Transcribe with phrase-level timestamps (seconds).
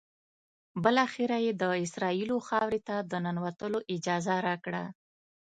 [0.83, 4.83] بالآخره یې د اسرائیلو خاورې ته د ننوتلو اجازه راکړه.